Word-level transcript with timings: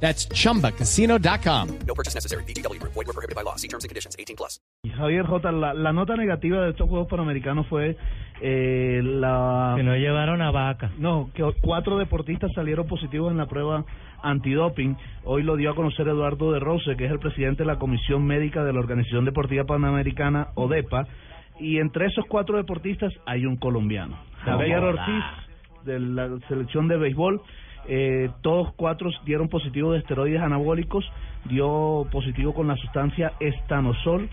That's 0.00 0.28
chumbacasino.com. 0.28 1.68
No 1.86 1.94
purchase 1.94 2.14
necessary. 2.14 2.44
BGW. 2.44 2.80
Void 2.82 2.94
were 2.94 3.12
prohibited 3.12 3.34
by 3.34 3.42
law. 3.42 3.56
See 3.56 3.68
terms 3.68 3.84
and 3.84 3.88
conditions. 3.88 4.14
18 4.18 4.36
plus. 4.36 4.60
Javier 4.84 5.26
J, 5.26 5.52
la, 5.52 5.74
la 5.74 5.92
nota 5.92 6.16
negativa 6.16 6.62
de 6.62 6.70
estos 6.70 6.88
Juegos 6.88 7.08
Panamericanos 7.08 7.66
fue 7.66 7.96
eh, 8.40 9.00
la... 9.02 9.74
Que 9.76 9.82
no 9.82 9.96
llevaron 9.96 10.42
a 10.42 10.50
vaca. 10.50 10.92
No, 10.98 11.30
que 11.34 11.42
cuatro 11.62 11.98
deportistas 11.98 12.52
salieron 12.54 12.86
positivos 12.86 13.30
en 13.32 13.38
la 13.38 13.46
prueba 13.46 13.84
antidoping. 14.22 14.96
Hoy 15.24 15.42
lo 15.42 15.56
dio 15.56 15.70
a 15.70 15.74
conocer 15.74 16.08
Eduardo 16.08 16.52
de 16.52 16.60
Rose, 16.60 16.96
que 16.96 17.06
es 17.06 17.10
el 17.10 17.18
presidente 17.18 17.62
de 17.62 17.66
la 17.66 17.78
Comisión 17.78 18.24
Médica 18.24 18.64
de 18.64 18.72
la 18.72 18.80
Organización 18.80 19.24
Deportiva 19.24 19.64
Panamericana, 19.64 20.48
ODEPA, 20.54 21.06
y 21.58 21.78
entre 21.78 22.06
esos 22.06 22.24
cuatro 22.28 22.56
deportistas 22.56 23.12
hay 23.24 23.46
un 23.46 23.56
colombiano. 23.56 24.18
Javier 24.44 24.78
Ortiz, 24.78 25.24
de 25.84 25.98
la 26.00 26.28
selección 26.48 26.88
de 26.88 26.98
béisbol, 26.98 27.40
eh, 27.88 28.30
todos 28.42 28.72
cuatro 28.74 29.10
dieron 29.24 29.48
positivo 29.48 29.92
de 29.92 29.98
esteroides 29.98 30.40
anabólicos, 30.40 31.04
dio 31.44 32.06
positivo 32.10 32.54
con 32.54 32.68
la 32.68 32.76
sustancia 32.76 33.32
estanosol, 33.40 34.28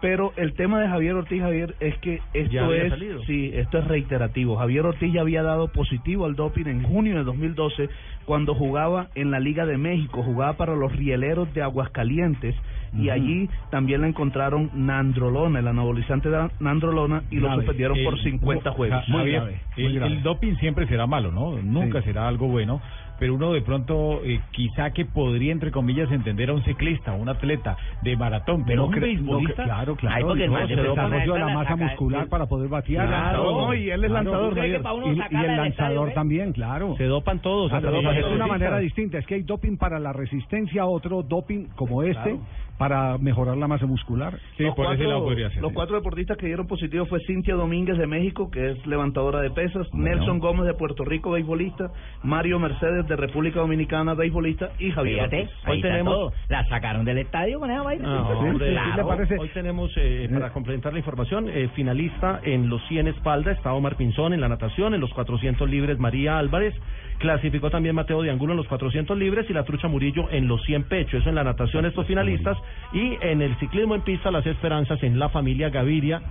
pero 0.00 0.32
el 0.36 0.54
tema 0.54 0.80
de 0.80 0.86
Javier 0.88 1.14
Ortiz, 1.16 1.42
Javier, 1.42 1.74
es 1.80 1.98
que 1.98 2.20
esto 2.32 2.72
es, 2.72 2.92
sí, 3.26 3.50
esto 3.52 3.78
es 3.78 3.84
reiterativo. 3.88 4.56
Javier 4.56 4.86
Ortiz 4.86 5.12
ya 5.12 5.22
había 5.22 5.42
dado 5.42 5.68
positivo 5.72 6.24
al 6.24 6.36
doping 6.36 6.66
en 6.66 6.84
junio 6.84 7.16
de 7.16 7.24
2012 7.24 7.88
cuando 8.24 8.54
jugaba 8.54 9.08
en 9.16 9.30
la 9.32 9.40
Liga 9.40 9.66
de 9.66 9.76
México, 9.76 10.22
jugaba 10.22 10.52
para 10.52 10.76
los 10.76 10.94
Rieleros 10.94 11.52
de 11.54 11.62
Aguascalientes 11.62 12.54
y 12.96 13.10
allí 13.10 13.50
también 13.70 14.00
le 14.02 14.08
encontraron 14.08 14.70
nandrolona, 14.72 15.58
el 15.58 15.66
anabolizante 15.68 16.30
de 16.30 16.48
nandrolona 16.60 17.22
y 17.30 17.36
lo 17.36 17.52
suspendieron 17.54 17.98
por 18.04 18.14
El- 18.14 18.22
50 18.22 18.70
juegos. 18.70 19.08
Muy 19.08 19.20
Muy 19.22 19.30
grave, 19.32 19.50
grave, 19.50 19.62
el, 19.76 19.84
muy 19.84 19.92
grave. 19.94 20.12
el 20.14 20.22
doping 20.22 20.54
siempre 20.56 20.86
será 20.86 21.06
malo, 21.06 21.32
¿no? 21.32 21.60
Nunca 21.62 22.02
será 22.02 22.28
algo 22.28 22.48
bueno. 22.48 22.80
Pero 23.18 23.34
uno 23.34 23.52
de 23.52 23.62
pronto, 23.62 24.20
eh, 24.24 24.40
quizá 24.52 24.90
que 24.92 25.04
podría, 25.04 25.50
entre 25.52 25.70
comillas, 25.72 26.10
entender 26.12 26.50
a 26.50 26.54
un 26.54 26.62
ciclista, 26.62 27.10
a 27.10 27.14
un 27.14 27.28
atleta 27.28 27.76
de 28.02 28.16
maratón, 28.16 28.64
pero 28.64 28.82
No 28.82 28.88
un 28.88 28.94
no 28.94 29.00
beisbolista. 29.00 29.62
cre- 29.62 29.66
claro, 29.66 29.96
claro. 29.96 30.16
Ay, 30.16 30.22
porque 30.22 30.46
no, 30.48 30.58
se 30.58 30.66
se 30.68 30.74
dopa 30.76 31.02
dopa 31.02 31.16
mucho 31.18 31.32
de 31.32 31.38
la 31.40 31.46
la 31.46 31.54
masa 31.54 31.70
saca- 31.70 31.84
muscular 31.84 32.28
para 32.28 32.46
poder 32.46 32.68
batear. 32.68 33.06
Claro, 33.08 33.50
no, 33.50 33.74
y 33.74 33.90
él 33.90 34.04
es 34.04 34.10
lanzador, 34.10 34.48
¿Tú 34.50 34.54
crees 34.54 34.62
Javier. 34.62 34.76
que 34.78 34.82
para 34.82 34.94
uno 34.94 35.06
Y, 35.06 35.10
y 35.10 35.12
el 35.44 35.56
lanzador 35.56 35.66
estadio, 35.68 36.06
¿eh? 36.06 36.12
también, 36.14 36.52
claro. 36.52 36.94
Se 36.96 37.04
dopan 37.04 37.40
todos. 37.40 37.70
Claro, 37.70 37.98
es 38.12 38.24
una 38.26 38.46
manera 38.46 38.78
distinta. 38.78 39.18
Es 39.18 39.26
que 39.26 39.34
hay 39.34 39.42
doping 39.42 39.76
para 39.78 39.98
la 39.98 40.12
resistencia, 40.12 40.86
otro 40.86 41.22
doping 41.22 41.66
como 41.74 42.02
este 42.04 42.22
Claro. 42.22 42.40
Para 42.78 43.18
mejorar 43.18 43.56
la 43.56 43.66
masa 43.66 43.86
muscular. 43.86 44.38
Sí, 44.56 44.62
los, 44.62 44.74
por 44.74 44.86
ese 44.86 44.96
cuatro, 44.96 45.08
lado 45.08 45.24
podría 45.24 45.50
ser. 45.50 45.60
los 45.60 45.70
sí. 45.70 45.74
cuatro 45.74 45.96
deportistas 45.96 46.36
que 46.36 46.46
dieron 46.46 46.66
positivo 46.66 47.06
fue 47.06 47.20
Cintia 47.26 47.54
Domínguez 47.54 47.98
de 47.98 48.06
México, 48.06 48.50
que 48.50 48.70
es 48.70 48.86
levantadora 48.86 49.40
de 49.40 49.50
pesas, 49.50 49.86
Nelson 49.92 50.38
Gómez 50.38 50.66
de 50.66 50.74
Puerto 50.74 51.04
Rico, 51.04 51.32
beisbolista, 51.32 51.90
Mario 52.22 52.58
Mercedes 52.58 53.06
de 53.08 53.16
República 53.16 53.60
Dominicana, 53.60 54.14
beisbolista, 54.14 54.70
y 54.78 54.90
Javier 54.92 55.16
Fíjate, 55.16 55.42
Ortiz. 55.42 55.54
ahí 55.64 55.80
está 55.80 56.04
todo. 56.04 56.32
La 56.48 56.64
sacaron 56.68 57.04
del 57.04 57.18
estadio 57.18 57.58
con 57.58 57.70
esa 57.70 57.82
vaina. 57.82 58.04
Sí, 58.08 58.34
sí, 58.34 58.58
¿qué 58.58 58.68
Claro. 58.68 59.08
Hoy 59.40 59.48
tenemos, 59.48 59.90
eh, 59.96 60.28
para 60.32 60.50
complementar 60.50 60.92
la 60.92 60.98
información, 61.00 61.48
eh, 61.48 61.68
finalista 61.74 62.40
en 62.44 62.68
los 62.68 62.80
100 62.88 63.08
espalda, 63.08 63.52
está 63.52 63.72
Omar 63.72 63.96
Pinzón 63.96 64.32
en 64.32 64.40
la 64.40 64.48
natación, 64.48 64.94
en 64.94 65.00
los 65.00 65.12
400 65.14 65.68
libres 65.68 65.98
María 65.98 66.38
Álvarez, 66.38 66.74
clasificó 67.18 67.70
también 67.70 67.94
Mateo 67.94 68.22
de 68.22 68.30
Angulo 68.30 68.52
en 68.52 68.58
los 68.58 68.68
400 68.68 69.16
libres 69.18 69.48
y 69.50 69.52
la 69.52 69.64
Trucha 69.64 69.88
Murillo 69.88 70.28
en 70.30 70.46
los 70.46 70.62
100 70.64 70.84
pecho, 70.84 71.18
eso 71.18 71.28
en 71.28 71.34
la 71.34 71.44
natación 71.44 71.84
estos 71.84 72.06
finalistas, 72.06 72.56
y 72.92 73.16
en 73.20 73.42
el 73.42 73.56
ciclismo 73.58 73.94
en 73.94 74.02
pista 74.02 74.30
las 74.30 74.46
esperanzas 74.46 75.02
en 75.02 75.18
la 75.18 75.28
familia 75.28 75.70
Gaviria, 75.70 76.22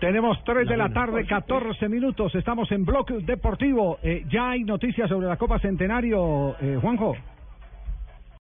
Tenemos 0.00 0.42
3 0.42 0.66
de 0.66 0.76
la 0.76 0.88
tarde, 0.88 1.24
14 1.24 1.88
minutos. 1.88 2.34
Estamos 2.34 2.72
en 2.72 2.84
Bloque 2.84 3.14
Deportivo. 3.20 4.00
Eh, 4.02 4.24
ya 4.28 4.50
hay 4.50 4.64
noticias 4.64 5.08
sobre 5.08 5.28
la 5.28 5.36
Copa 5.36 5.60
Centenario, 5.60 6.56
eh, 6.60 6.76
Juanjo. 6.82 7.14